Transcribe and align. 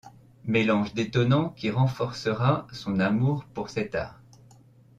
Mélange 0.45 0.95
détonnant 0.95 1.49
qui 1.49 1.69
renforcera 1.69 2.65
son 2.73 2.99
amour 2.99 3.45
pour 3.53 3.69
cet 3.69 3.93
art. 3.93 4.19